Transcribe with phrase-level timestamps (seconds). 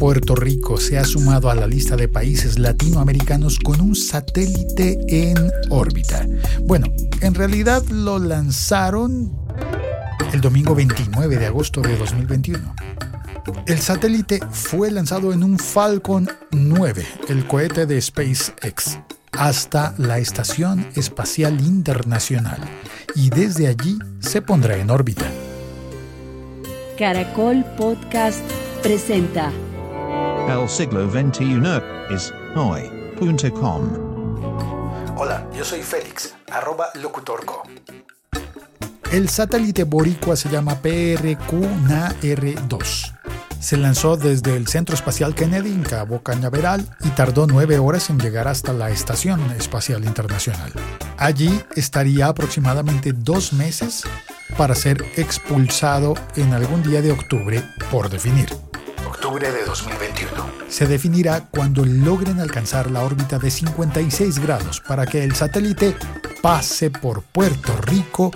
[0.00, 5.36] Puerto Rico se ha sumado a la lista de países latinoamericanos con un satélite en
[5.68, 6.26] órbita.
[6.62, 6.86] Bueno,
[7.20, 9.30] en realidad lo lanzaron
[10.32, 12.74] el domingo 29 de agosto de 2021.
[13.66, 18.98] El satélite fue lanzado en un Falcon 9, el cohete de SpaceX,
[19.32, 22.58] hasta la Estación Espacial Internacional
[23.14, 25.30] y desde allí se pondrá en órbita.
[26.96, 28.40] Caracol Podcast
[28.82, 29.52] presenta
[30.50, 31.62] El siglo XXI
[32.10, 33.82] es hoy.com.
[35.16, 37.62] Hola, yo soy Félix, arroba locutorco.
[39.12, 43.20] El satélite boricua se llama PRQ-NAR-2
[43.60, 48.18] se lanzó desde el Centro Espacial Kennedy en Cabo Cañaveral y tardó nueve horas en
[48.18, 50.72] llegar hasta la Estación Espacial Internacional.
[51.18, 54.04] Allí estaría aproximadamente dos meses
[54.56, 58.48] para ser expulsado en algún día de octubre por definir.
[59.10, 60.30] Octubre de 2021.
[60.68, 65.96] Se definirá cuando logren alcanzar la órbita de 56 grados para que el satélite
[66.40, 68.30] pase por Puerto Rico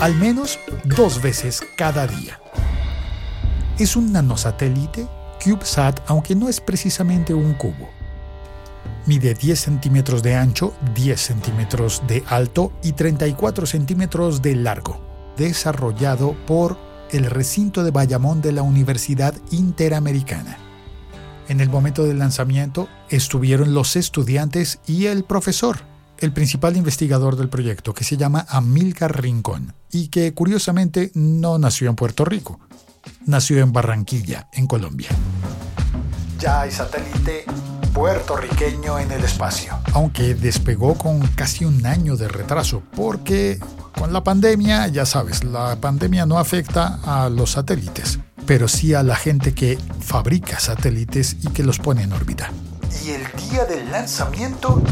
[0.00, 2.40] al menos dos veces cada día.
[3.78, 5.06] Es un nanosatélite
[5.42, 7.88] CubeSat, aunque no es precisamente un cubo.
[9.06, 15.00] Mide 10 centímetros de ancho, 10 centímetros de alto y 34 centímetros de largo,
[15.36, 20.58] desarrollado por el recinto de Bayamón de la Universidad Interamericana.
[21.48, 25.78] En el momento del lanzamiento estuvieron los estudiantes y el profesor,
[26.18, 31.88] el principal investigador del proyecto, que se llama Amilcar Rincón y que curiosamente no nació
[31.90, 32.58] en Puerto Rico
[33.26, 35.08] nació en Barranquilla, en Colombia.
[36.38, 37.44] Ya hay satélite
[37.92, 43.58] puertorriqueño en el espacio, aunque despegó con casi un año de retraso, porque
[43.98, 49.02] con la pandemia, ya sabes, la pandemia no afecta a los satélites, pero sí a
[49.02, 52.50] la gente que fabrica satélites y que los pone en órbita.
[53.04, 54.82] Y el día del lanzamiento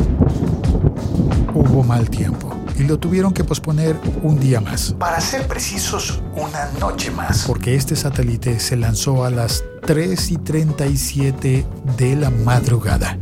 [1.54, 4.95] hubo mal tiempo y lo tuvieron que posponer un día más.
[4.98, 7.45] Para ser precisos, una noche más.
[7.46, 13.18] Porque este satélite se lanzó a las 3 y 37 de la madrugada.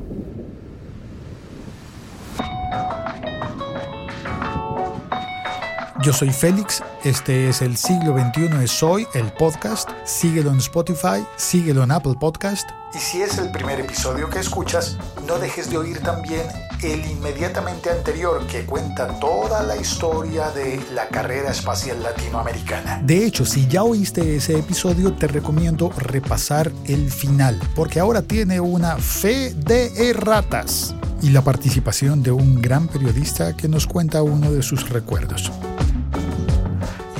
[6.00, 9.91] Yo soy Félix, este es el siglo XXI es hoy, el podcast.
[10.05, 12.71] Síguelo en Spotify, síguelo en Apple Podcast.
[12.94, 14.97] Y si es el primer episodio que escuchas,
[15.27, 16.47] no dejes de oír también
[16.83, 23.00] el inmediatamente anterior que cuenta toda la historia de la carrera espacial latinoamericana.
[23.03, 28.61] De hecho, si ya oíste ese episodio, te recomiendo repasar el final, porque ahora tiene
[28.61, 34.53] una fe de erratas y la participación de un gran periodista que nos cuenta uno
[34.53, 35.50] de sus recuerdos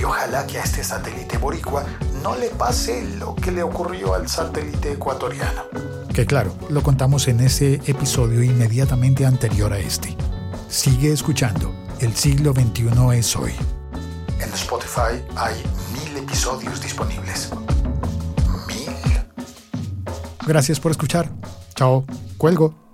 [0.09, 1.85] ojalá que a este satélite boricua
[2.23, 5.63] no le pase lo que le ocurrió al satélite ecuatoriano.
[6.15, 10.17] Que claro, lo contamos en ese episodio inmediatamente anterior a este.
[10.69, 13.53] Sigue escuchando, el siglo XXI es hoy.
[14.41, 17.51] En Spotify hay mil episodios disponibles.
[18.67, 18.95] Mil.
[20.47, 21.31] Gracias por escuchar.
[21.75, 22.05] Chao.
[22.39, 22.88] Cuelgo.